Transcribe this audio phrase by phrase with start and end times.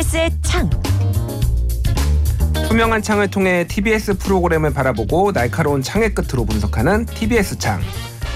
[0.00, 0.70] TBS의 창.
[2.68, 7.80] 투명한 창을 통해 TBS 프로그램을 바라보고 날카로운 창의 끝으로 분석하는 TBS 창.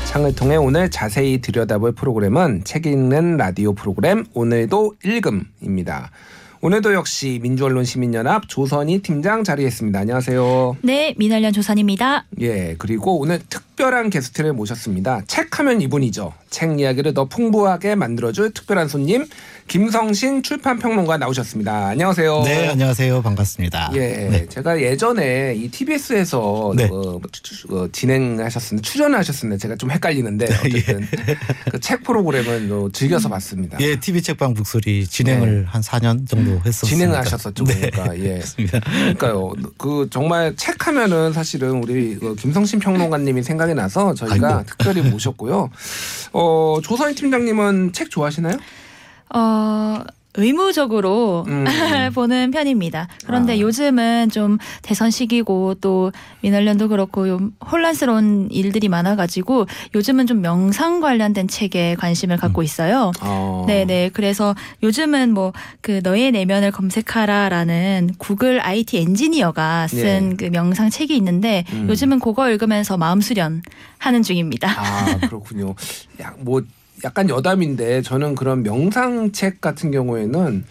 [0.05, 6.11] 창을 통해 오늘 자세히 들여다볼 프로그램은 책 읽는 라디오 프로그램 오늘도 읽음입니다.
[6.61, 9.99] 오늘도 역시 민주언론 시민연합 조선희 팀장 자리했습니다.
[9.99, 10.79] 안녕하세요.
[10.83, 12.25] 네, 민활련 조선입니다.
[12.41, 15.23] 예, 그리고 오늘 특별한 게스트를 모셨습니다.
[15.27, 16.33] 책하면 이분이죠.
[16.49, 19.27] 책 이야기를 더 풍부하게 만들어줄 특별한 손님
[19.67, 21.88] 김성신 출판 평론가 나오셨습니다.
[21.88, 22.43] 안녕하세요.
[22.45, 23.23] 네, 안녕하세요.
[23.23, 23.91] 반갑습니다.
[23.95, 24.47] 예, 네.
[24.48, 26.88] 제가 예전에 이 TBS에서 네.
[26.93, 27.19] 어,
[27.71, 31.09] 어, 진행하셨는데 출연을 하셨는데 제가 좀 헷갈리는데 어쨌든
[31.73, 33.79] 그책 프로그램을 어, 즐겨서 봤습니다.
[33.80, 35.66] 예, TV 책방 북소리 진행을 네.
[35.66, 36.87] 한 4년 정도 했었습니다.
[36.87, 38.35] 진행을 하셨었죠, 네, 그러니까 예.
[38.35, 38.80] 그렇습니다.
[38.80, 39.52] 그러니까요.
[39.79, 44.65] 그 정말 책 하면은 사실은 우리 그 김성신 평론가님이 생각이 나서 저희가 아이고.
[44.66, 45.71] 특별히 모셨고요.
[46.35, 48.59] 어, 조선희 팀장님은 책 좋아하시나요?
[49.33, 50.02] 어,
[50.37, 51.65] 의무적으로 음.
[52.12, 53.07] 보는 편입니다.
[53.24, 53.59] 그런데 아.
[53.60, 61.46] 요즘은 좀 대선 시기고 또 민활련도 그렇고 좀 혼란스러운 일들이 많아가지고 요즘은 좀 명상 관련된
[61.46, 62.65] 책에 관심을 갖고 음.
[62.65, 63.12] 있어요.
[63.21, 63.65] 어.
[63.68, 64.10] 네네.
[64.12, 70.37] 그래서 요즘은 뭐 그 너의 내면을 검색하라라는 구글 IT 엔지니어가 쓴 네.
[70.37, 71.88] 그 명상 책이 있는데 음.
[71.91, 73.62] 요즘은 그거 읽으면서 마음 수련
[73.99, 74.71] 하는 중입니다.
[74.77, 75.75] 아 그렇군요.
[76.22, 76.62] 야, 뭐
[77.05, 80.65] 약간 여담인데 저는 그런 명상책 같은 경우에는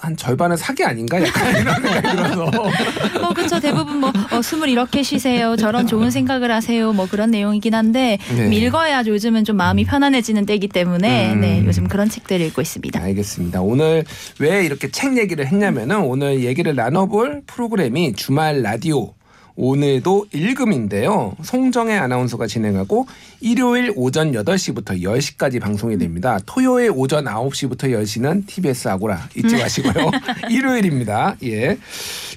[0.00, 2.44] 한 절반은 사기 아닌가 약간 이런 생각이 들어서
[3.20, 3.58] 어, 그렇죠.
[3.58, 5.56] 대부분 뭐 어, 숨을 이렇게 쉬세요.
[5.56, 6.92] 저런 좋은 생각을 하세요.
[6.92, 8.36] 뭐 그런 내용이긴 한데 네.
[8.36, 11.40] 좀 읽어야 요즘은 좀 마음이 편안해지는 때이기 때문에 음.
[11.40, 13.00] 네, 요즘 그런 책들을 읽고 있습니다.
[13.02, 13.60] 알겠습니다.
[13.60, 14.04] 오늘
[14.38, 19.14] 왜 이렇게 책 얘기를 했냐면은 오늘 얘기를 나눠볼 프로그램이 주말 라디오
[19.60, 21.34] 오늘도 읽음인데요.
[21.42, 23.08] 송정혜 아나운서가 진행하고
[23.40, 26.38] 일요일 오전 8시부터 10시까지 방송이 됩니다.
[26.46, 30.12] 토요일 오전 9시부터 10시는 TBS 아고라 잊지 마시고요.
[30.48, 31.34] 일요일입니다.
[31.42, 31.76] 예.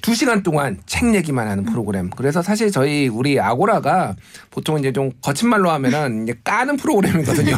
[0.00, 2.10] 2시간 동안 책 얘기만 하는 프로그램.
[2.10, 4.16] 그래서 사실 저희 우리 아고라가
[4.50, 7.56] 보통 이제 좀 거친 말로 하면은 이제 까는 프로그램이거든요.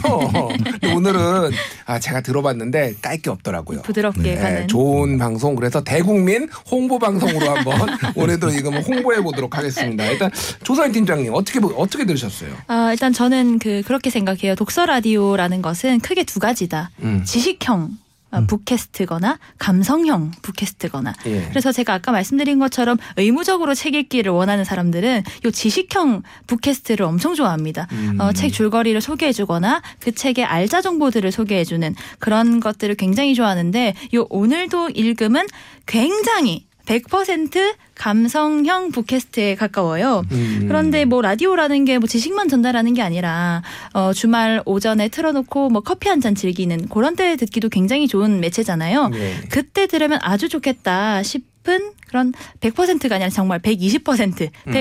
[0.81, 1.51] 근데 오늘은
[1.87, 3.81] 아 제가 들어봤는데 깔 게 없더라고요.
[3.83, 4.69] 부드럽게 네, 가는.
[4.69, 10.05] 좋은 방송 그래서 대국민 홍보 방송으로 한번 오늘도 이거 뭐 홍보해 보도록 하겠습니다.
[10.07, 10.31] 일단
[10.63, 12.55] 조선 팀장님 어떻게 보- 어떻게 들으셨어요?
[12.67, 14.55] 아, 일단 저는 그 그렇게 생각해요.
[14.55, 16.91] 독서 라디오라는 것은 크게 두 가지다.
[17.03, 17.23] 음.
[17.25, 17.99] 지식형
[18.33, 21.15] 어, 북캐스트거나 감성형 북캐스트거나.
[21.27, 21.47] 예.
[21.51, 27.87] 그래서 제가 아까 말씀드린 것처럼 의무적으로 책 읽기를 원하는 사람들은 요 지식형 북캐스트를 엄청 좋아합니다.
[27.93, 28.17] 음.
[28.21, 34.91] 어, 책 줄거리를 소개해주거나 그 책의 알짜 정보들을 소개해주는 그런 것들을 굉장히 좋아하는데 요 오늘도
[34.97, 35.47] 읽음은
[35.87, 40.23] 굉장히 100% 감성형 북캐스트에 가까워요.
[40.33, 40.65] 음.
[40.69, 43.63] 그런데 뭐 라디오라는 게 뭐 지식만 전달하는 게 아니라
[43.93, 49.11] 어 주말 오전에 틀어놓고 뭐 커피 한 잔 즐기는 그런 때 듣기도 굉장히 좋은 매체잖아요.
[49.15, 49.35] 예.
[49.51, 54.73] 그때 들으면 아주 좋겠다 싶은 그런 100%가 아니라 정말 120%, 음.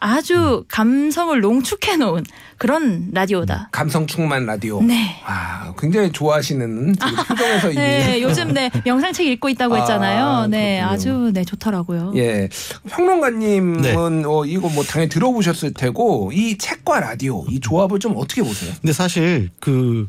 [0.00, 2.24] 150% 아주 감성을 농축해 놓은
[2.58, 3.68] 그런 라디오다.
[3.72, 4.82] 감성 충만 라디오.
[4.82, 5.16] 네.
[5.24, 10.46] 아 굉장히 좋아하시는 지금 표정에서 이미 네, 요즘 네 명상책 읽고 있다고 아, 했잖아요.
[10.48, 10.92] 네, 그렇군요.
[10.92, 12.12] 아주 네 좋더라고요.
[12.16, 12.48] 예,
[12.88, 13.94] 평론가님은 네.
[13.94, 18.72] 어, 이거 뭐 당연히 들어보셨을 테고 이 책과 라디오 이 조합을 좀 어떻게 보세요?
[18.80, 20.08] 근데 사실 그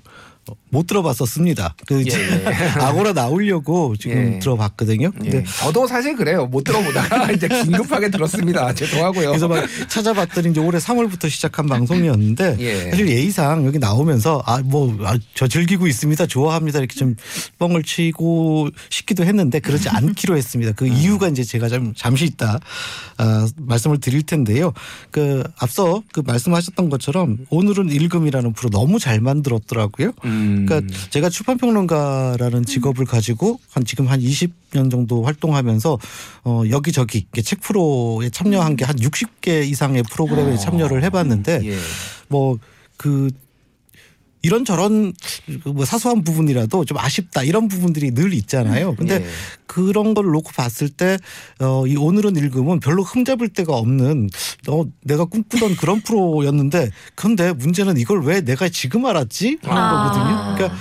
[0.72, 1.76] 못 들어봤었습니다.
[1.86, 2.46] 그 예, 예.
[2.80, 4.40] 아고라 나오려고 지금 예.
[4.40, 5.12] 들어봤거든요.
[5.12, 5.44] 근데 예.
[5.44, 6.46] 저도 사실 그래요.
[6.48, 8.74] 못 들어보다가 이제 긴급하게 들었습니다.
[8.76, 9.28] 죄송하고요.
[9.30, 12.90] 그래서 막 찾아봤더니 이제 올해 3월부터 시작한 방송이었는데 예.
[12.90, 17.16] 사실 예의상 여기 나오면서 아 뭐저 즐기고 있습니다 좋아합니다 이렇게 좀
[17.60, 22.60] 뻥을 치고 싶기도 했는데 그러지 않기로 했습니다 그 이유가 이제 제가 좀 잠시 있다
[23.18, 24.74] 아, 말씀을 드릴 텐데요
[25.12, 30.61] 그 앞서 그 말씀하셨던 것처럼 오늘은 읽음이라는 프로 너무 잘 만들었더라고요 음.
[30.66, 35.98] 그러니까 제가 출판평론가라는 직업을 가지고 한 지금 한 20년 정도 활동하면서
[36.44, 41.78] 어 여기저기 책 프로에 참여한 게 한 60개 이상의 프로그램에 참여를 해봤는데 예.
[42.28, 43.30] 뭐그
[44.42, 45.14] 이런 저런
[45.66, 48.96] 뭐 사소한 부분이라도 좀 아쉽다 이런 부분들이 늘 있잖아요.
[48.96, 49.26] 근데 예.
[49.68, 51.18] 그런 걸 놓고 봤을 때,
[51.60, 54.30] 어, 이 오늘은 읽음은 별로 흠잡을 데가 없는,
[54.68, 59.60] 어, 내가 꿈꾸던 그런 프로였는데, 근데 문제는 이걸 왜 내가 지금 알았지?
[59.62, 60.12] 하는 아.
[60.12, 60.56] 거거든요.
[60.56, 60.78] 그러니까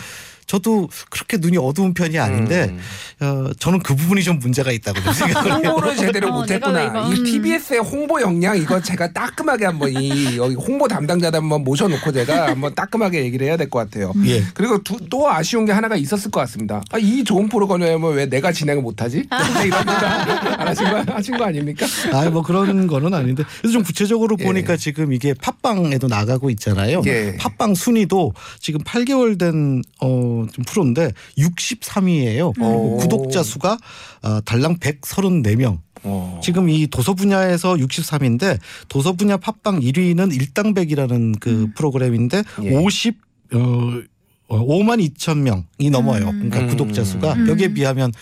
[0.51, 2.81] 저도 그렇게 눈이 어두운 편이 아닌데, 음.
[3.25, 5.61] 어, 저는 그 부분이 좀 문제가 있다고 좀 생각을 해요.
[5.65, 7.09] 홍보를 제대로 어, 못했구나.
[7.15, 7.23] 이.
[7.23, 12.75] TBS의 홍보 역량 이거 제가 따끔하게 한번 이 여기 홍보 담당자들 한번 모셔놓고 제가 한번
[12.75, 14.13] 따끔하게 얘기를 해야 될 것 같아요.
[14.27, 14.43] 예.
[14.55, 16.83] 그리고 두- 또 아쉬운 게 하나가 있었을 것 같습니다.
[16.91, 19.19] 아, 이 좋은 프로그램을 왜 내가 진행을 못하지?
[19.65, 21.87] 이런 생각 안 하신 거 하신 거 아닙니까?
[22.13, 23.45] 아, 뭐 그런 거는 아닌데.
[23.61, 24.45] 그래서 좀 구체적으로 예.
[24.45, 27.03] 보니까 지금 이게 팟빵에도 나가고 있잖아요.
[27.07, 27.37] 예.
[27.39, 32.53] 팟빵 순위도 지금 8개월 된, 어, 어, 좀 프로인데 63위예요.
[32.55, 32.97] 그리고 오.
[32.99, 33.79] 구독자 수가
[34.23, 35.79] 어, 달랑 134명.
[36.03, 36.41] 어.
[36.43, 38.59] 지금 이 도서 분야에서 63인데
[38.89, 42.77] 도서 분야 팟빵 1위는 일당백이라는 그 프로그램인데 예.
[42.77, 43.17] 50
[43.53, 43.59] 어,
[44.49, 46.27] 어, 5만 2천 명이 넘어요.
[46.27, 46.69] 그러니까 음.
[46.69, 47.49] 구독자 수가 음.
[47.49, 48.13] 여기에 비하면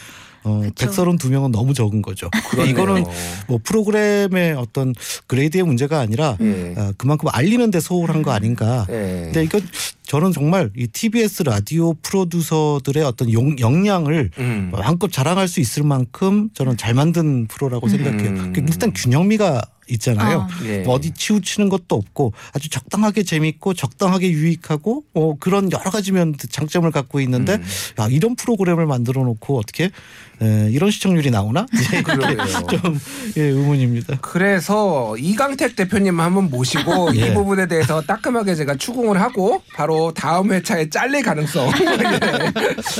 [0.44, 0.90] 어, 그쵸.
[0.90, 2.30] 132명은 너무 적은 거죠.
[2.50, 2.72] 그렇네요.
[2.72, 3.04] 이거는
[3.48, 4.94] 뭐 프로그램의 어떤
[5.26, 6.74] 그레이드의 문제가 아니라 예.
[6.76, 8.86] 어, 그만큼 알리는 데 소홀한 거 아닌가.
[8.90, 9.22] 예.
[9.24, 9.60] 근데 이거
[10.02, 14.70] 저는 정말 이 TBS 라디오 프로듀서들의 어떤 용, 역량을 음.
[14.72, 18.30] 마음껏 자랑할 수 있을 만큼 저는 잘 만든 프로라고 생각해요.
[18.30, 18.52] 음.
[18.54, 19.60] 그 일단 균형미가
[19.90, 20.38] 있잖아요.
[20.38, 20.48] 어.
[20.64, 20.80] 예.
[20.80, 26.34] 뭐 어디 치우치는 것도 없고 아주 적당하게 재밌고 적당하게 유익하고 어, 그런 여러 가지 면
[26.50, 27.64] 장점을 갖고 있는데 음.
[28.00, 29.90] 야, 이런 프로그램을 만들어 놓고 어떻게
[30.40, 31.66] 에, 이런 시청률이 나오나?
[32.04, 32.66] 그러게요.
[32.68, 33.00] 좀
[33.36, 34.18] 예, 의문입니다.
[34.20, 37.34] 그래서 이강택 대표님 한번 모시고 이 예.
[37.34, 41.68] 부분에 대해서 따끔하게 제가 추궁을 하고 바로 다음 회차에 잘릴 가능성.
[41.68, 42.52] 예.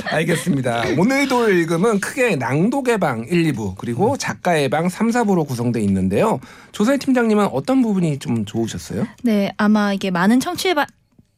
[0.16, 0.84] 알겠습니다.
[0.98, 6.40] 오늘도 읽음은 크게 낭독의 방 1, 2부 그리고 작가의 방 3, 4부로 구성돼 있는데요.
[6.72, 9.06] 조사희 팀장님은 어떤 부분이 좀 좋으셨어요?
[9.22, 10.86] 네, 아마 이게 많은 청취자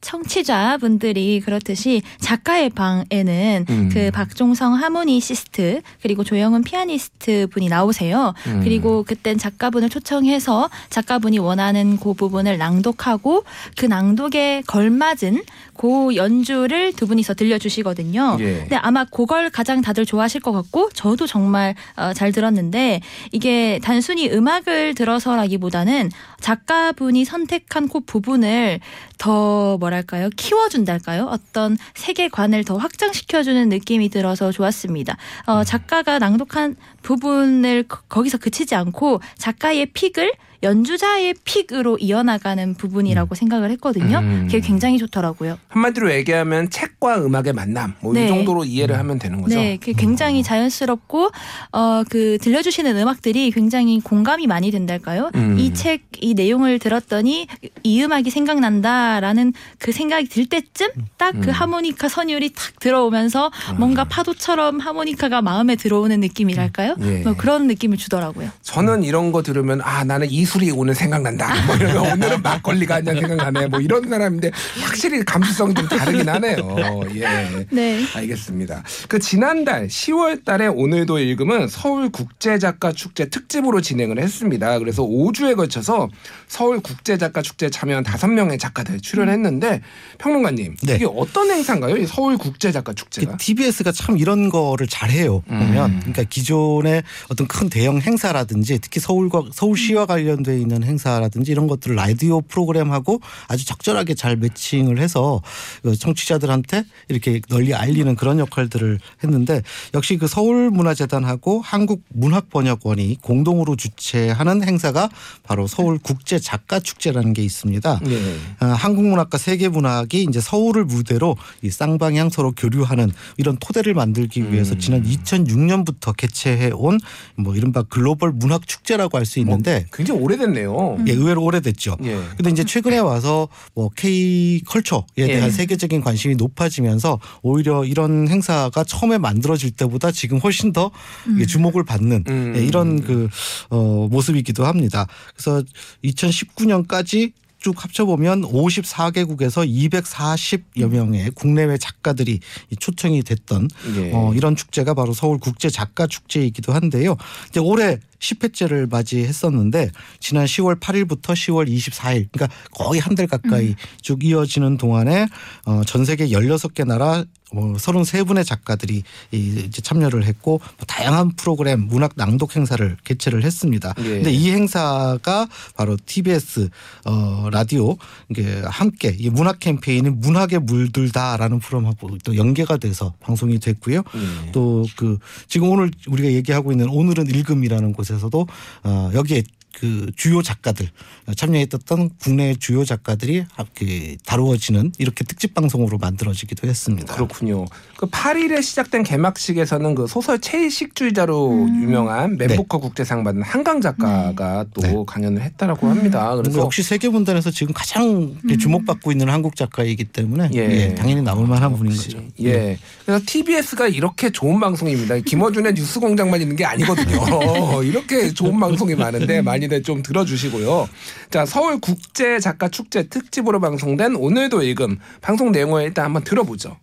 [0.01, 3.89] 청취자분들이 그렇듯이 작가의 방에는 음.
[3.91, 8.33] 그 박종성 하모니시스트 그리고 조영은 피아니스트 분이 나오세요.
[8.47, 8.61] 음.
[8.63, 13.43] 그리고 그땐 작가분을 초청해서 작가분이 원하는 그 부분을 낭독하고
[13.77, 15.43] 그 낭독에 걸맞은
[15.75, 18.37] 그 연주를 두 분이서 들려주시거든요.
[18.39, 18.59] 예.
[18.59, 23.01] 근데 아마 그걸 가장 다들 좋아하실 것 같고 저도 정말 어, 잘 들었는데
[23.31, 28.79] 이게 단순히 음악을 들어서라기보다는 작가분이 선택한 그 부분을
[29.17, 35.17] 더 뭐 랄까요 키워준달까요 어떤 세계관을 더 확장시켜주는 느낌이 들어서 좋았습니다.
[35.45, 40.31] 어, 작가가 낭독한 부분을 거- 거기서 그치지 않고 작가의 픽을
[40.63, 44.19] 연주자의 픽으로 이어나가는 부분이라고 생각을 했거든요.
[44.19, 44.43] 음.
[44.45, 45.57] 그게 굉장히 좋더라고요.
[45.69, 48.27] 한마디로 얘기하면 책과 음악의 만남 뭐이 네.
[48.27, 49.55] 정도로 이해를 하면 되는 거죠.
[49.55, 51.29] 네, 그 굉장히 자연스럽고
[51.71, 55.31] 어 그 들려주시는 음악들이 굉장히 공감이 많이 된달까요?
[55.35, 55.57] 음.
[55.57, 57.47] 이책 이 내용을 들었더니
[57.83, 61.49] 이 음악이 생각난다라는 그 생각이 들 때쯤 딱그 음.
[61.49, 66.95] 하모니카 선율이 탁 들어오면서 뭔가 파도처럼 하모니카가 마음에 들어오는 느낌이랄까요?
[67.01, 67.17] 예.
[67.23, 68.49] 뭐 그런 느낌을 주더라고요.
[68.61, 71.65] 저는 이런 거 들으면 아 나는 이 술이 오늘 생각난다.
[71.65, 73.67] 뭐 이러면 오늘은 막걸리가 한 잔 생각나네.
[73.67, 74.51] 뭐 이런 사람인데
[74.81, 77.01] 확실히 감수성이 좀 다르긴 하네요.
[77.15, 77.65] 예.
[77.71, 78.03] 네.
[78.13, 78.83] 알겠습니다.
[79.07, 84.77] 그 지난달 10월 달에 오늘도 읽음은 서울 국제 작가 축제 특집으로 진행을 했습니다.
[84.79, 86.09] 그래서 5주에 걸쳐서
[86.47, 89.81] 서울 국제 작가 축제에 참여한 5명의 작가들 출연했는데
[90.17, 90.95] 평론가님 네.
[90.95, 91.95] 이게 어떤 행사인가요?
[91.97, 93.37] 이 서울 국제 작가 축제가?
[93.37, 95.41] TBS가 참 이런 거를 잘해요.
[95.47, 95.99] 보면 음.
[96.01, 101.95] 그러니까 기존의 어떤 큰 대형 행사라든지 특히 서울과 서울시와 관련 돼 있는 행사라든지 이런 것들을
[101.95, 105.41] 라디오 프로그램하고 아주 적절하게 잘 매칭을 해서
[105.83, 109.61] 그 청취자들한테 이렇게 널리 알리는 그런 역할들을 했는데
[109.93, 115.09] 역시 그 서울문화재단하고 한국문학번역원이 공동으로 주최하는 행사가
[115.43, 117.99] 바로 서울 국제 작가 축제라는 게 있습니다.
[118.03, 118.35] 네.
[118.61, 124.79] 어, 한국문학과 세계문학이 이제 서울을 무대로 이 쌍방향 서로 교류하는 이런 토대를 만들기 위해서 음.
[124.79, 126.99] 지난 2006년부터 개최해 온
[127.35, 130.97] 뭐 이른바 글로벌 문학 축제라고 할 수 있는데 굉장히 오래 됐네요.
[131.07, 131.97] 예, 의외로 오래됐죠.
[132.03, 132.19] 예.
[132.37, 135.51] 근데 이제 최근에 와서 뭐 K 컬처에 대한 예.
[135.51, 140.91] 세계적인 관심이 높아지면서 오히려 이런 행사가 처음에 만들어질 때보다 지금 훨씬 더
[141.35, 142.53] 이게 주목을 받는 음.
[142.55, 143.29] 예, 이런 그
[143.69, 145.07] 어, 모습이기도 합니다.
[145.35, 145.63] 그래서
[146.03, 152.39] 2019년까지 쭉 합쳐보면 54개국에서 240여 명의 국내외 작가들이
[152.71, 154.11] 이 초청이 됐던 예.
[154.13, 157.15] 어, 이런 축제가 바로 서울 국제 작가 축제이기도 한데요.
[157.49, 164.23] 이제 올해 10회째를 맞이했었는데 지난 10월 8일부터 10월 24일 그러니까 거의 한 달 가까이 쭉
[164.23, 165.27] 이어지는 동안에
[165.65, 171.81] 어, 전 세계 16개 나라 뭐 33분의 작가들이 이- 이제 참여를 했고 뭐 다양한 프로그램
[171.81, 173.93] 문학 낭독 행사를 개최를 했습니다.
[173.99, 174.03] 예.
[174.03, 176.69] 근데 이 행사가 바로 TBS
[177.03, 177.97] 어 라디오
[178.29, 183.97] 이게 함께 이 문학 캠페인인 문학에 물들다라는 프로그램하고 또 연계가 돼서 방송이 됐고요.
[184.45, 184.51] 예.
[184.53, 185.17] 또그
[185.49, 188.47] 지금 오늘 우리가 얘기하고 있는 오늘은 읽음이라는 곳에 서도
[188.83, 190.89] 어 여기에 그 주요 작가들
[191.35, 197.13] 참여했던 국내 주요 작가들이 그 다루어지는 이렇게 특집 방송으로 만들어지기도 했습니다.
[197.13, 197.65] 그렇군요.
[197.97, 201.83] 그 8일에 시작된 개막식에서는 그 소설 채식주의자로 음.
[201.83, 204.95] 유명한 맨부커 국제상 받은 한강 작가가 또 네.
[205.05, 206.35] 강연을 했다라고 합니다.
[206.35, 210.59] 그래서 역시 세계 분단에서 지금 가장 이렇게 주목받고 있는 한국 작가이기 때문에 예.
[210.59, 212.13] 예, 당연히 나올 만한 분인 역시.
[212.13, 212.23] 거죠.
[212.41, 212.77] 예.
[213.05, 215.17] 그래서 TBS가 이렇게 좋은 방송입니다.
[215.19, 217.81] 김어준의 뉴스 공장만 있는 게 아니거든요.
[217.83, 220.87] 이렇게 좋은 방송이 많은데 많이 들 좀 들어주시고요.
[221.31, 226.77] 자, 서울 국제 작가 축제 특집으로 방송된 오늘도 읽음 방송 내용을 일단 한번 들어보죠.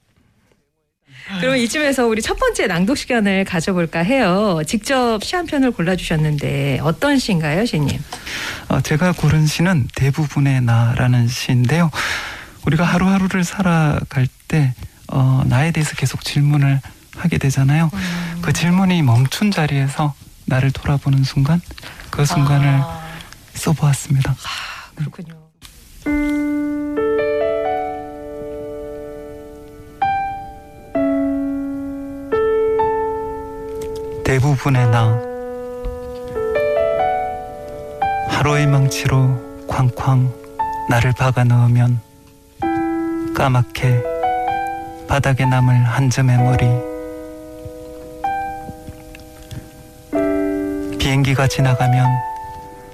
[1.41, 4.63] 그러면 이쯤에서 우리 첫 번째 낭독 시간을 가져볼까 해요.
[4.67, 8.01] 직접 시 한 편을 골라주셨는데 어떤 시인가요, 시님?
[8.69, 11.91] 어, 제가 고른 시는 대부분의 나라는 시인데요.
[12.67, 14.75] 우리가 하루하루를 살아갈 때
[15.09, 16.81] 어, 나에 대해서 계속 질문을
[17.17, 17.91] 하게 되잖아요.
[18.41, 20.15] 그 질문이 멈춘 자리에서
[20.47, 21.61] 나를 돌아보는 순간
[22.11, 23.01] 그 순간을 아,
[23.55, 24.35] 써보았습니다.
[24.97, 25.35] 그렇군요.
[34.25, 35.19] 대부분의 나
[38.29, 40.33] 하루의 망치로 쾅쾅
[40.91, 42.01] 나를 박아 넣으면
[43.35, 44.03] 까맣게
[45.09, 46.88] 바닥에 남을 한 점의 머리
[51.09, 52.07] 비행기가 지나가면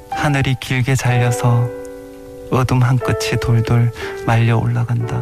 [0.08, 1.68] 하늘이 길게 잘려서
[2.48, 3.90] 어둠 한 끝이 돌돌
[4.24, 5.20] 말려 올라간다.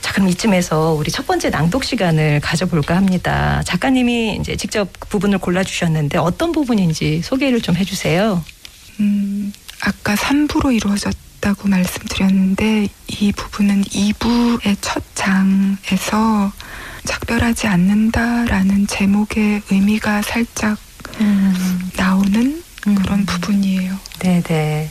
[0.00, 3.62] 자, 그럼 이쯤에서 우리 첫 번째 낭독 시간을 가져볼까 합니다.
[3.64, 8.42] 작가님이 이제 직접 부분을 골라주셨는데 어떤 부분인지 소개를 좀 해주세요.
[8.98, 16.50] 음, 아까 3부로 이루어졌다고 말씀드렸는데 이 부분은 2부의 첫 장에서
[17.04, 20.78] 작별하지 않는다라는 제목의 의미가 살짝
[21.96, 23.26] 나오는 그런 음.
[23.26, 23.94] 부분이에요.
[24.18, 24.90] 네네.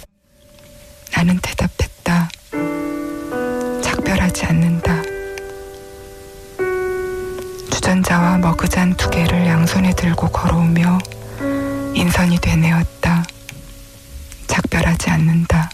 [1.15, 2.29] 나는 대답했다.
[3.81, 5.01] 작별하지 않는다.
[7.71, 10.99] 주전자와 머그잔 두 개를 양손에 들고 걸어오며
[11.95, 13.25] 인선이 되뇌었다.
[14.47, 15.69] 작별하지 않는다.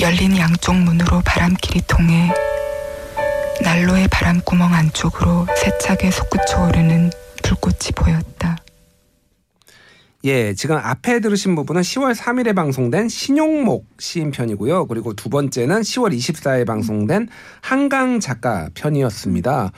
[0.00, 2.30] 열린 양쪽 문으로 바람길이 통해
[3.62, 7.10] 난로의 바람구멍 안쪽으로 세차게 솟구쳐 오르는
[7.42, 8.56] 불꽃이 보였다.
[10.24, 14.86] 예, 지금 앞에 들으신 부분은 10월 3일에 방송된 신용목 시인 편이고요.
[14.86, 17.28] 그리고 두 번째는 10월 24일에 방송된
[17.60, 19.72] 한강 작가 편이었습니다.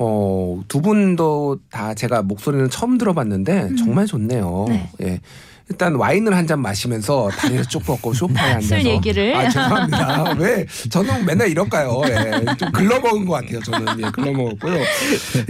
[0.00, 4.66] 어, 두 분도 다 제가 목소리는 처음 들어봤는데 정말 좋네요.
[4.68, 4.90] 네.
[5.02, 5.20] 예.
[5.72, 9.34] 일단 와인을 한 잔 마시면서 다리를 쭉 뻗고 소파에 앉아서 술 얘기를.
[9.36, 10.34] 아 죄송합니다.
[10.38, 12.02] 왜 저는 맨날 이럴까요?
[12.08, 12.44] 예.
[12.58, 13.60] 좀 글러먹은 것 같아요.
[13.60, 14.74] 저는 예, 글러먹었고요.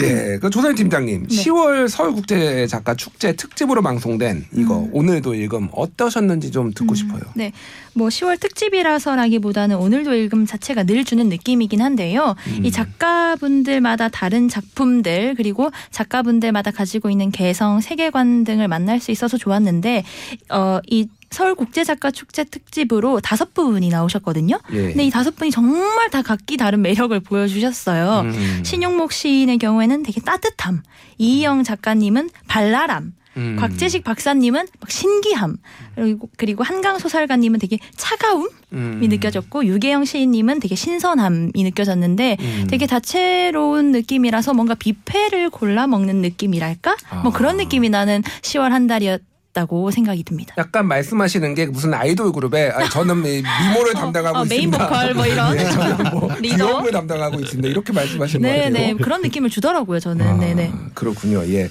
[0.02, 1.34] 예, 그 조선 팀장님, 네.
[1.34, 4.90] 10월 서울국제 작가 축제 특집으로 방송된 이거 음.
[4.92, 7.22] 오늘도 읽음 어떠셨는지 좀 듣고 싶어요.
[7.34, 7.52] 네.
[7.94, 12.34] 뭐 10월 특집이라서라기보다는 오늘도 읽음 자체가 늘 주는 느낌이긴 한데요.
[12.48, 12.64] 음.
[12.64, 20.04] 이 작가분들마다 다른 작품들 그리고 작가분들마다 가지고 있는 개성, 세계관 등을 만날 수 있어서 좋았는데
[20.50, 24.60] 어 이 서울 국제 작가 축제 특집으로 다섯 분이 나오셨거든요.
[24.72, 24.76] 예.
[24.88, 28.20] 근데 이 다섯 분이 정말 다 각기 다른 매력을 보여주셨어요.
[28.26, 28.62] 음.
[28.64, 30.82] 신용목 시인의 경우에는 되게 따뜻함,
[31.16, 33.56] 이희영 작가님은 발랄함, 음.
[33.58, 35.56] 곽재식 박사님은 막 신기함,
[35.94, 39.00] 그리고, 그리고 한강 소설가님은 되게 차가움이 음.
[39.02, 42.66] 느껴졌고 유계영 시인님은 되게 신선함이 느껴졌는데 음.
[42.68, 46.94] 되게 다채로운 느낌이라서 뭔가 뷔페를 골라 먹는 느낌이랄까?
[47.22, 47.34] 뭐 아.
[47.34, 50.54] 그런 느낌이 나는 10월 한 달이었 다고 생각이 듭니다.
[50.58, 54.88] 약간 말씀하시는 게 무슨 아이돌 그룹에 아, 저는 이 미모를 담당하고 어, 메인 있습니다.
[54.88, 55.58] 보컬 뭐 이런.
[55.58, 56.56] 예, 저는 뭐 리더.
[56.66, 57.68] 귀여움을 담당하고 있습니다.
[57.68, 58.72] 이렇게 말씀하시는 것 같아요.
[58.72, 60.26] 네네 그런 느낌을 주더라고요 저는.
[60.26, 60.72] 아, 네네.
[60.94, 61.44] 그렇군요.
[61.48, 61.68] 예.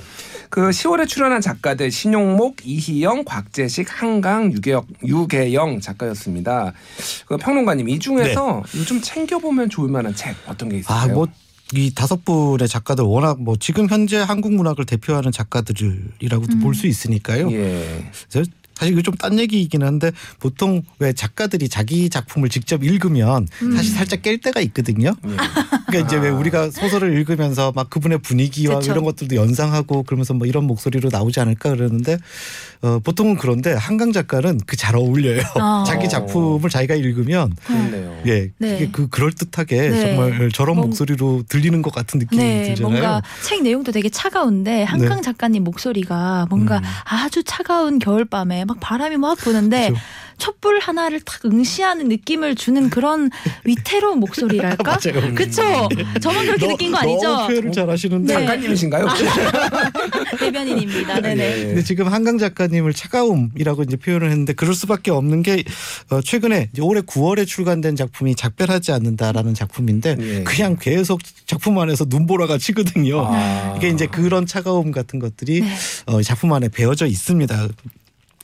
[0.49, 6.73] 그 10월에 출연한 작가들 신용목, 이희영, 곽재식, 한강, 유계영, 유계영 작가였습니다.
[7.25, 10.99] 그 평론가님 이 중에서 요즘 챙겨 보면 좋을 만한 책 어떤 게 있을까요?
[10.99, 11.25] 아, 뭐
[11.73, 17.51] 이 다섯 분의 작가들 워낙 뭐 지금 현재 한국 문학을 대표하는 작가들이라고도 볼수 있으니까요.
[17.51, 18.11] 예.
[18.81, 23.93] 저 사실 이거 좀 딴 얘기이긴 한데 보통 왜 작가들이 자기 작품을 직접 읽으면 사실
[23.93, 25.13] 살짝 깰 때가 있거든요.
[25.27, 25.35] 예.
[25.87, 28.91] 그러니까 이제 왜 우리가 소설을 읽으면서 막 그분의 분위기와 그쵸.
[28.93, 32.17] 이런 것들도 연상하고 그러면서 뭐 이런 목소리로 나오지 않을까 그러는데
[32.81, 35.43] 어, 보통은 그런데 한강 작가는 그 잘 어울려요.
[35.55, 35.83] 아.
[35.87, 38.17] 자기 작품을 자기가 읽으면 그렇네요.
[38.25, 38.79] 예, 네.
[38.79, 39.99] 그게 그 그럴 듯하게 네.
[40.15, 42.89] 정말 저런 뭔- 목소리로 들리는 것 같은 느낌이 네, 들잖아요.
[42.89, 45.21] 뭔가 책 내용도 되게 차가운데 한강 네.
[45.21, 46.83] 작가님 목소리가 뭔가 음.
[47.03, 49.99] 아주 차가운 겨울밤에 막 바람이 막 부는데 그죠.
[50.37, 53.29] 촛불 하나를 탁 응시하는 느낌을 주는 그런
[53.63, 54.97] 위태로운 목소리랄까?
[55.35, 55.61] 그쵸?
[56.19, 57.47] 저만 그렇게 너- 느낀 거 너무 아니죠?
[57.47, 58.39] 표현을 잘 하시는데 네.
[58.45, 59.05] 작가님이신가요?
[60.39, 61.21] 대변인입니다.
[61.21, 61.59] 네네.
[61.59, 61.65] 예.
[61.67, 65.63] 근데 지금 한강 작가님을 차가움이라고 이제 표현을 했는데 그럴 수밖에 없는 게
[66.09, 70.43] 어, 최근에 이제 올해 9월에 출간된 작품이 작별하지 않는다라는 작품인데 예.
[70.43, 73.27] 그냥 계속 작품 안에서 눈보라가 치거든요.
[73.27, 73.75] 아.
[73.77, 75.75] 이게 이제 그런 차가움 같은 것들이 네.
[76.07, 77.67] 어, 작품 안에 배어져 있습니다.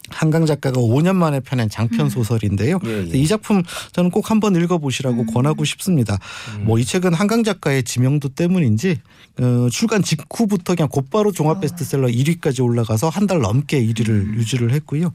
[0.09, 2.79] 한강 작가가 5년 만에 펴낸 장편 소설인데요.
[2.85, 3.17] 예, 예.
[3.17, 3.61] 이 작품
[3.91, 6.17] 저는 꼭 한번 읽어보시라고 권하고 싶습니다.
[6.61, 8.99] 뭐이 책은 한강 작가의 지명도 때문인지
[9.39, 15.11] 어, 출간 직후부터 그냥 곧바로 종합 베스트셀러 1위까지 올라가서 한 달 넘게 1위를 유지를 했고요.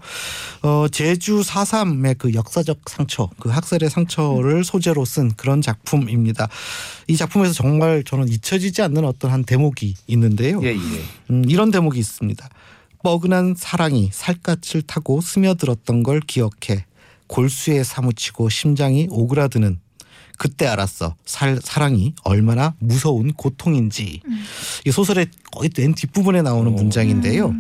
[0.63, 6.49] 어, 제주 4.3의 그 역사적 상처, 그 학살의 상처를 소재로 쓴 그런 작품입니다.
[7.09, 10.61] 이 작품에서 정말 저는 잊혀지지 않는 어떤 한 대목이 있는데요.
[10.63, 11.03] 예, 예.
[11.31, 12.49] 음, 이런 대목이 있습니다.
[13.03, 16.85] 뻐근한 사랑이 살갗을 타고 스며들었던 걸 기억해
[17.27, 19.81] 골수에 사무치고 심장이 오그라드는
[20.39, 21.15] 그때 알았어.
[21.25, 24.23] 살, 사랑이 얼마나 무서운 고통인지.
[24.85, 27.55] 이 소설의 거의 맨 뒷부분에 나오는 문장인데요.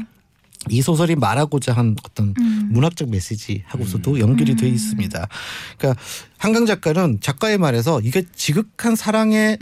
[0.70, 2.34] 이 소설이 말하고자 한 어떤
[2.70, 5.28] 문학적 메시지하고서도 연결이 돼 있습니다.
[5.76, 6.00] 그러니까
[6.38, 9.58] 한강 작가는 작가의 말에서 이게 지극한 사랑에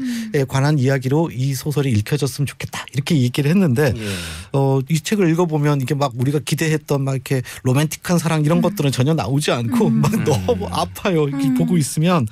[0.49, 2.85] 관한 이야기로 이 소설이 읽혀졌으면 좋겠다.
[2.92, 4.09] 이렇게 얘기를 했는데 예.
[4.52, 9.14] 어, 이 책을 읽어보면 이게 막 우리가 기대했던 막 이렇게 로맨틱한 사랑 이런 것들은 전혀
[9.14, 11.28] 나오지 않고 막 너무 아파요.
[11.28, 12.26] 이렇게 보고 있으면.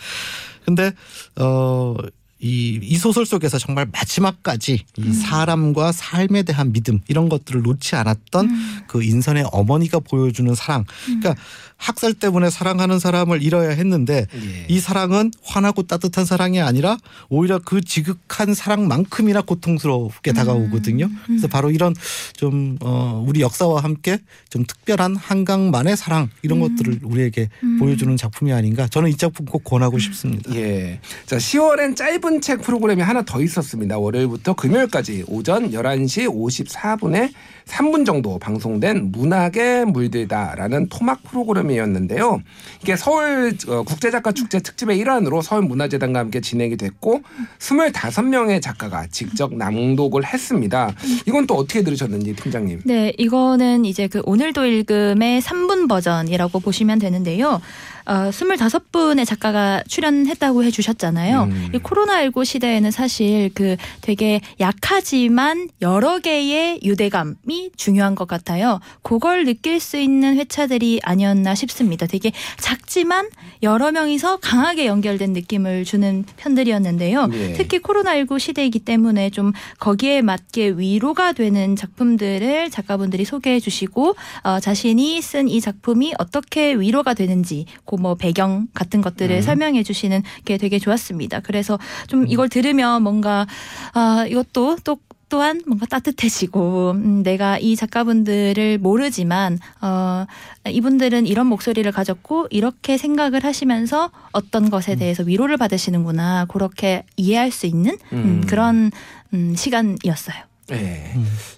[0.64, 0.92] 근데,
[1.36, 1.94] 어,
[2.40, 8.86] 이, 이 소설 속에서 정말 마지막까지 이 사람과 삶에 대한 믿음 이런 것들을 놓지 않았던
[8.86, 10.84] 그 인선의 어머니가 보여주는 사랑.
[11.04, 11.34] 그러니까
[11.78, 14.66] 학살 때문에 사랑하는 사람을 잃어야 했는데 예.
[14.68, 21.08] 이 사랑은 환하고 따뜻한 사랑이 아니라 오히려 그 지극한 사랑만큼이나 고통스럽게 다가오거든요.
[21.26, 21.94] 그래서 바로 이런
[22.36, 24.18] 좀 어, 우리 역사와 함께
[24.50, 28.88] 좀 특별한 한강만의 사랑 이런 것들을 우리에게 보여주는 작품이 아닌가.
[28.88, 30.52] 저는 이 작품 꼭 권하고 싶습니다.
[30.56, 31.00] 예.
[31.26, 33.98] 자, 10월엔 짧은 책 프로그램이 하나 더 있었습니다.
[33.98, 37.32] 월요일부터 금요일까지 오전 11시 54분에
[37.68, 42.42] 3분 정도 방송된 문학에 물들다라는 토막 프로그램이었는데요.
[42.82, 47.22] 이게 서울 어, 국제작가 축제 특집의 일환으로 서울문화재단과 함께 진행이 됐고
[47.58, 50.92] 25명의 작가가 직접 낭독을 했습니다.
[51.26, 52.82] 이건 또 어떻게 들으셨는지 팀장님.
[52.84, 57.60] 네, 이거는 이제 그 오늘도 읽음의 3분 버전이라고 보시면 되는데요.
[58.08, 61.42] 어, 25분의 작가가 출연했다고 해주셨잖아요.
[61.44, 61.68] 음.
[61.74, 68.80] 이 코로나19 시대에는 사실 그 되게 약하지만 여러 개의 유대감이 중요한 것 같아요.
[69.02, 72.06] 그걸 느낄 수 있는 회차들이 아니었나 싶습니다.
[72.06, 73.28] 되게 작지만
[73.62, 77.28] 여러 명이서 강하게 연결된 느낌을 주는 편들이었는데요.
[77.32, 77.52] 예.
[77.54, 85.20] 특히 코로나19 시대이기 때문에 좀 거기에 맞게 위로가 되는 작품들을 작가분들이 소개해 주시고 어, 자신이
[85.20, 89.42] 쓴 이 작품이 어떻게 위로가 되는지 그뭐 배경 같은 것들을 음.
[89.42, 91.40] 설명해 주시는 게 되게 좋았습니다.
[91.40, 93.46] 그래서 좀 이걸 들으면 뭔가
[93.92, 100.24] 아 이것도 또 또한 뭔가 따뜻해지고 음, 내가 이 작가분들을 모르지만 어
[100.66, 107.66] 이분들은 이런 목소리를 가졌고 이렇게 생각을 하시면서 어떤 것에 대해서 위로를 받으시는구나 그렇게 이해할 수
[107.66, 108.44] 있는 음, 음.
[108.46, 108.90] 그런
[109.34, 110.48] 음, 시간이었어요.
[110.72, 111.14] 예.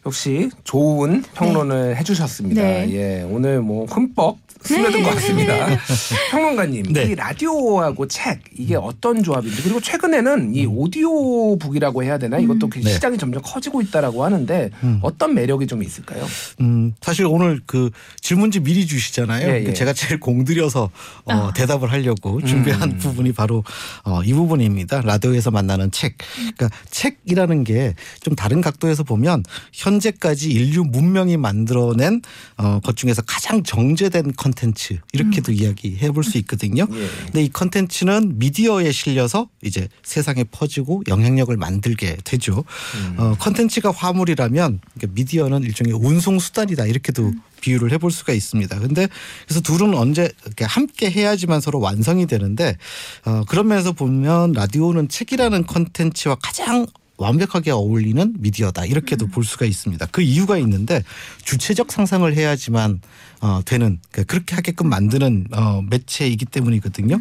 [0.07, 2.63] 역시 좋은 평론을 해주셨습니다.
[2.63, 2.93] 네.
[2.93, 3.23] 예.
[3.23, 5.67] 오늘 뭐 흠뻑 스며든 것 같습니다.
[6.31, 7.05] 평론가님, 네.
[7.05, 12.93] 이 라디오하고 책 이게 어떤 조합인지 그리고 최근에는 이 오디오북이라고 해야 되나 이것도 그 네.
[12.93, 15.01] 시장이 점점 커지고 있다라고 하는데 음.
[15.03, 16.27] 어떤 매력이 좀 있을까요?
[16.61, 19.49] 음, 사실 오늘 그 질문지 미리 주시잖아요.
[19.49, 19.73] 예, 예.
[19.73, 20.91] 제가 제일 공들여서
[21.25, 21.53] 어, 아.
[21.55, 22.99] 대답을 하려고 준비한 음.
[22.99, 23.65] 부분이 바로
[24.05, 25.01] 어, 이 부분입니다.
[25.03, 26.17] 라디오에서 만나는 책.
[26.57, 29.43] 그러니까 책이라는 게 좀 다른 각도에서 보면
[29.73, 32.21] 현재까지 인류 문명이 만들어낸
[32.57, 36.87] 어, 것 중에서 가장 정제된 컨텐츠 이렇게도 이야기해 볼 수 있거든요.
[36.91, 37.09] 예.
[37.27, 42.65] 근데 이 컨텐츠는 미디어에 실려서 이제 세상에 퍼지고 영향력을 만들게 되죠.
[42.95, 43.15] 음.
[43.19, 48.79] 어, 컨텐츠가 화물이라면 그러니까 미디어는 일종의 운송 수단이다 이렇게도 비유를 해볼 수가 있습니다.
[48.79, 49.09] 근데
[49.47, 52.77] 그래서 둘은 언제 이렇게 함께 해야지만 서로 완성이 되는데
[53.25, 56.87] 어, 그런 면에서 보면 라디오는 책이라는 컨텐츠와 가장
[57.21, 60.07] 완벽하게 어울리는 미디어다 이렇게도 볼 수가 있습니다.
[60.07, 61.03] 그 이유가 있는데
[61.45, 63.01] 주체적 상상을 해야지만
[63.43, 67.19] 어, 되는 그러니까 그렇게 하게끔 만드는 어, 매체이기 때문이거든요.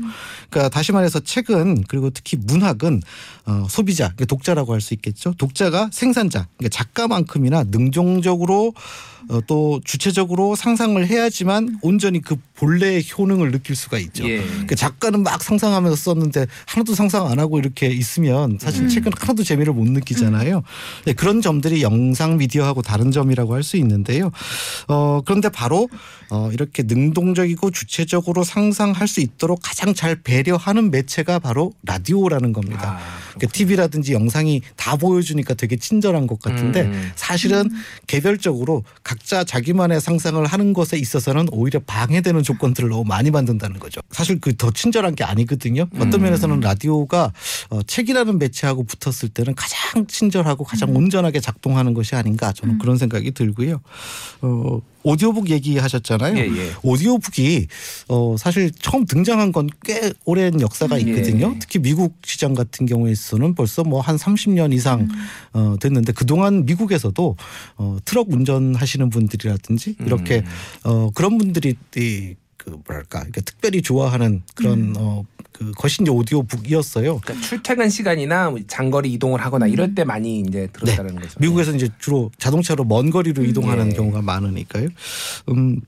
[0.50, 3.02] 그러니까 다시 말해서 책은 그리고 특히 문학은
[3.46, 5.34] 어, 소비자 그러니까 독자라고 할 수 있겠죠.
[5.38, 8.74] 독자가 생산자 그러니까 작가만큼이나 능동적으로
[9.30, 14.28] 어, 또 주체적으로 상상을 해야지만 온전히 그 본래의 효능을 느낄 수가 있죠.
[14.28, 14.44] 예.
[14.68, 19.72] 그 작가는 막 상상하면서 썼는데 하나도 상상 안 하고 이렇게 있으면 사실 책은 하나도 재미를
[19.74, 20.64] 못 느끼잖아요.
[21.06, 24.32] 네, 그런 점들이 영상 미디어하고 다른 점이라고 할 수 있는데요.
[24.88, 25.90] 어, 그런데 바로
[26.32, 32.98] 어, 이렇게 능동적이고 주체적으로 상상할 수 있도록 가장 잘 배려하는 매체가 바로 라디오라는 겁니다.
[33.00, 37.12] 아, 그러니까 TV라든지 영상이 다 보여주니까 되게 친절한 것 같은데 음.
[37.16, 37.70] 사실은
[38.08, 44.02] 개별적으로 각자 자기만의 상상을 하는 것에 있어서는 오히려 방해되는 조건들을 너무 많이 만든다는 거죠.
[44.12, 45.88] 사실 그 더 친절한 게 아니거든요.
[45.96, 46.22] 어떤 음.
[46.24, 47.32] 면에서는 라디오가
[47.70, 53.32] 어, 책이라는 매체하고 붙었을 때는 가장 친절하고 가장 온전하게 작동하는 것이 아닌가 저는 그런 생각이
[53.32, 53.80] 들고요.
[54.42, 56.36] 어, 오디오북 얘기하셨잖아요.
[56.38, 56.72] 예, 예.
[56.84, 57.68] 오디오북이
[58.10, 61.08] 어, 사실 처음 등장한 건 꽤 오랜 역사가 음.
[61.08, 61.54] 있거든요.
[61.56, 61.60] 예.
[61.60, 65.10] 특히 미국 시장 같은 경우에서는 벌써 뭐 한 30년 이상 음.
[65.54, 67.38] 어, 됐는데 그동안 미국에서도
[67.78, 70.46] 어, 트럭 운전하시는 분들이라든지 이렇게 음.
[70.84, 77.20] 어, 그런 분들이 이, 그 뭐랄까 이렇게 특별히 좋아하는 그런 어, 그 것이 이제 오디오북이었어요.
[77.20, 81.40] 그러니까 출퇴근 시간이나 뭐 장거리 이동을 하거나 이럴 때 많이 이제 들었다는 거죠.
[81.40, 81.48] 네.
[81.48, 83.96] 미국에서 이제 주로 자동차로 먼 거리로 이동하는 예.
[83.96, 84.88] 경우가 많으니까요.
[85.50, 85.82] 음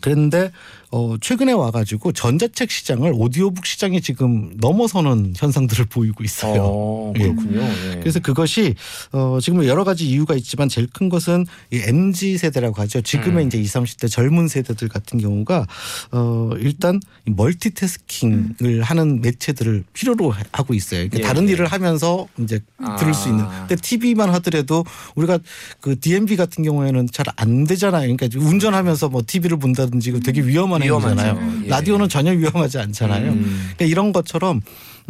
[0.00, 0.52] 그런데
[0.92, 6.62] 어 최근에 와가지고 전자책 시장을 오디오북 시장이 지금 넘어서는 현상들을 보이고 있어요.
[6.64, 7.22] 어, 예.
[7.22, 7.60] 그렇군요.
[7.60, 7.98] 예.
[8.00, 8.74] 그래서 그것이
[9.12, 13.00] 어 지금 여러 가지 이유가 있지만 제일 큰 것은 이 MZ 세대라고 하죠.
[13.02, 13.46] 지금의 음.
[13.46, 15.66] 이제 20, 30대 젊은 세대들 같은 경우가
[16.12, 21.08] 어 일단 이 멀티태스킹을 하는 매체들을 필요로 하고 있어요.
[21.08, 21.52] 그러니까 예, 다른 예.
[21.52, 22.96] 일을 하면서 이제 아.
[22.96, 23.44] 들을 수 있는.
[23.60, 25.38] 근데 TV만 하더라도 우리가
[25.80, 28.14] 그 DMB 같은 경우에는 잘 안 되잖아요.
[28.14, 30.79] 그러니까 운전하면서 뭐 TV를 본다든지 되게 위험한.
[30.82, 31.62] 행위잖아요.
[31.64, 31.68] 예.
[31.68, 33.32] 라디오는 전혀 위험하지 않잖아요.
[33.32, 33.70] 음.
[33.76, 34.60] 그러니까 이런 것처럼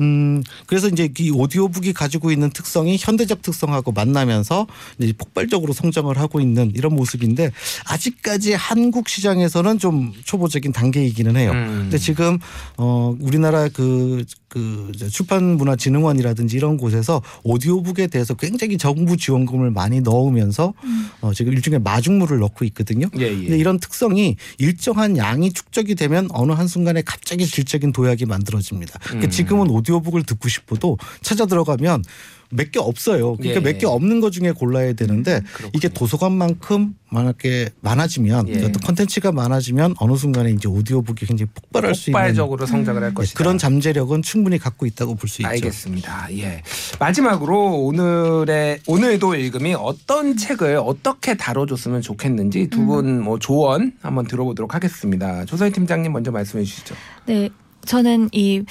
[0.01, 4.67] 음 그래서 이제 이 오디오북이 가지고 있는 특성이 현대적 특성하고 만나면서
[4.99, 7.53] 이제 폭발적으로 성장을 하고 있는 이런 모습인데
[7.87, 11.53] 아직까지 한국 시장에서는 좀 초보적인 단계이기는 해요.
[11.53, 11.79] 음.
[11.83, 12.39] 근데 지금
[12.77, 20.75] 어 우리나라 그 그 출판문화진흥원이라든지 이런 곳에서 오디오북에 대해서 굉장히 정부 지원금을 많이 넣으면서
[21.21, 23.07] 어 지금 일종의 마중물을 넣고 있거든요.
[23.19, 23.37] 예, 예.
[23.37, 28.99] 근데 이런 특성이 일정한 양이 축적이 되면 어느 한 순간에 갑자기 질적인 도약이 만들어집니다.
[28.99, 29.31] 그러니까 음.
[29.31, 32.05] 지금은 오디오 북을 듣고 싶어도 찾아 들어가면
[32.53, 33.37] 몇 개 없어요.
[33.37, 33.89] 그러니까 예, 몇개 예.
[33.89, 35.41] 없는 것 중에 골라야 되는데
[35.73, 38.57] 이게 도서관만큼 만약에 많아지면 예.
[38.65, 43.15] 어떤 컨텐츠가 많아지면 어느 순간에 이제 오디오북이 굉장히 폭발할 수 있는 폭발적으로 성장을 할 예,
[43.15, 43.39] 것이다.
[43.39, 45.49] 그런 잠재력은 충분히 갖고 있다고 볼 수 있죠.
[45.49, 46.27] 알겠습니다.
[46.39, 46.63] 예.
[46.99, 54.75] 마지막으로 오늘의 오늘도 읽음이 어떤 책을 어떻게 다뤄줬으면 좋겠는지 두 분 뭐 조언 한번 들어보도록
[54.75, 55.45] 하겠습니다.
[55.45, 56.97] 조서희 팀장님 먼저 말씀해 주시죠.
[57.27, 57.49] 네,
[57.87, 58.65] 저는 이,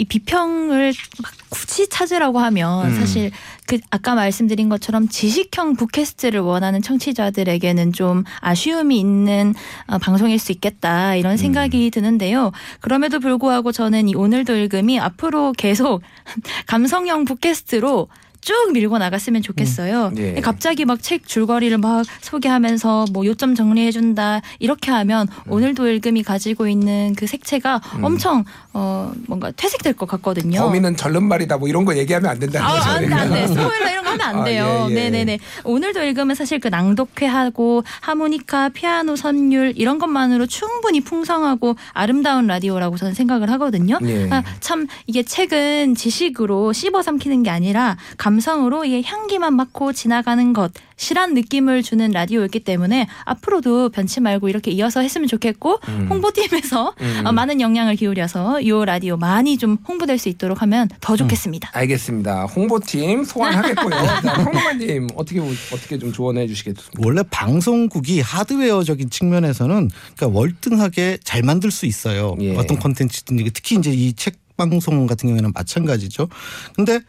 [0.00, 2.94] 이 비평을 막 굳이 찾으라고 하면 음.
[2.98, 3.30] 사실
[3.66, 9.54] 그 아까 말씀드린 것처럼 지식형 북캐스트를 원하는 청취자들에게는 좀 아쉬움이 있는
[9.88, 12.50] 어, 방송일 수 있겠다 이런 생각이 드는데요.
[12.80, 16.00] 그럼에도 불구하고 저는 이 오늘도 읽음이 앞으로 계속
[16.66, 18.08] 감성형 북캐스트로
[18.40, 20.12] 쭉 밀고 나갔으면 좋겠어요.
[20.16, 20.34] 예.
[20.40, 25.52] 갑자기 막 책 줄거리를 막 소개하면서 뭐 요점 정리해준다 이렇게 하면 음.
[25.52, 30.60] 오늘도 읽음이 가지고 있는 그 색채가 엄청 어 뭔가 퇴색될 것 같거든요.
[30.60, 32.90] 범인은 절름발이다 뭐 이런 거 얘기하면 안 된다는 아, 거죠.
[32.90, 33.46] 안 돼, 안 돼.
[33.48, 34.86] 스포일러 이런 거 하면 안 아, 돼요.
[34.90, 34.94] 예, 예.
[34.94, 35.38] 네네네.
[35.64, 43.14] 오늘도 읽으면 사실 그 낭독회하고 하모니카, 피아노 선율 이런 것만으로 충분히 풍성하고 아름다운 라디오라고 저는
[43.14, 43.98] 생각을 하거든요.
[44.04, 44.28] 예.
[44.30, 50.52] 아, 참 이게 책은 지식으로 씹어 삼키는 게 아니라 감 성으로 이게 향기만 맡고 지나가는
[50.52, 56.06] 것 실한 느낌을 주는 라디오였기 때문에 앞으로도 변치 말고 이렇게 이어서 했으면 좋겠고 음.
[56.10, 57.22] 홍보팀에서 음.
[57.26, 61.70] 어, 많은 영향을 기울여서 이 라디오 많이 좀 홍보될 수 있도록 하면 더 좋겠습니다.
[61.72, 62.44] 알겠습니다.
[62.44, 63.90] 홍보팀 소환하겠고요.
[64.22, 66.92] 자, 평론가님 어떻게 어떻게 좀 조언해 주시겠습니까?
[66.98, 72.36] 원래 방송국이 하드웨어적인 측면에서는 그러니까 월등하게 잘 만들 수 있어요.
[72.40, 72.54] 예.
[72.56, 76.28] 어떤 콘텐츠든 특히 이제 이 책 방송 같은 경우에는 마찬가지죠.
[76.76, 77.00] 근데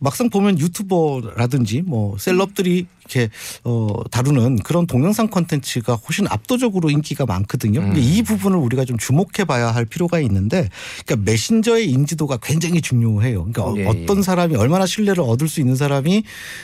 [0.00, 3.28] 막상 보면 유튜버라든지 뭐 셀럽들이 이렇게
[3.64, 7.80] 어 다루는 그런 동영상 콘텐츠가 훨씬 압도적으로 인기가 많거든요.
[7.80, 8.02] 근데 음.
[8.02, 10.68] 이 부분을 우리가 좀 주목해 봐야 할 필요가 있는데
[11.04, 13.46] 그러니까 메신저의 인지도가 굉장히 중요해요.
[13.50, 16.22] 그러니까 어- 예, 어떤 사람이 얼마나 신뢰를 얻을 수 있는 사람이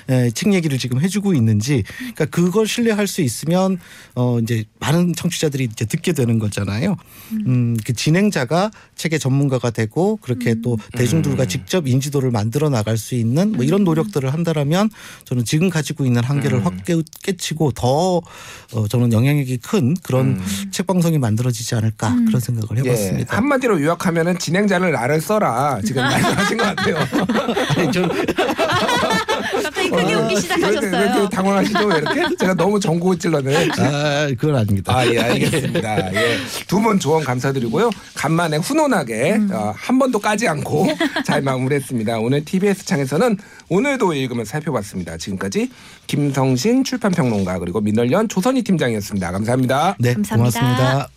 [0.09, 3.79] 에, 책 얘기를 지금 해 주고 있는지 그러니까 그걸 신뢰할 수 있으면
[4.15, 6.97] 어 이제 많은 청취자들이 이제 듣게 되는 거잖아요.
[7.47, 11.49] 음, 그 진행자가 책의 전문가가 되고 그렇게 또 대중들과 음.
[11.49, 14.91] 직접 인지도를 만들어 나갈 수 있는 뭐 이런 노력들을 한다라면
[15.25, 16.65] 저는 지금 가지고 있는 한 계를 음.
[16.67, 18.17] 확 깨- 깨치고 더
[18.73, 20.69] 어, 저는 영향력이 큰 그런 음.
[20.71, 23.33] 책 방송이 만들어지지 않을까 그런 생각을 해봤습니다.
[23.33, 26.97] 예, 한마디로 요약하면은 진행자를 나를 써라 지금 말씀하신 것 같아요.
[27.77, 28.03] 아니, 저
[29.63, 31.29] 갑자기 크게 웃기 왜 이렇게 시작하셨어요.
[31.29, 31.87] 당황하시죠?
[31.87, 32.37] 왜 이렇게?
[32.37, 33.69] 제가 너무 정고 찔러네.
[33.79, 34.97] 아, 그건 아닙니다.
[34.97, 36.15] 아, 예, 알겠습니다.
[36.15, 36.37] 예.
[36.67, 37.91] 두분 조언 감사드리고요.
[38.15, 40.87] 간만에 훈훈하게 어, 한 번도 까지 않고
[41.27, 42.19] 잘 마무리했습니다.
[42.19, 43.39] 오늘 TBS 창에서는
[43.69, 45.17] 오늘도 읽으면 살펴봤습니다.
[45.17, 45.71] 지금까지
[46.07, 49.33] 김성신 출판평론가 그리고 민월련 조선희 팀장이었습니다.
[49.33, 49.97] 감사합니다.
[49.99, 50.61] 네, 감사합니다.
[50.61, 51.16] 고맙습니다.